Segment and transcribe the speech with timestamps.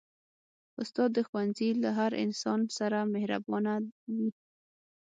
[0.81, 3.73] استاد د ښوونځي له هر انسان سره مهربانه
[4.15, 4.29] وي.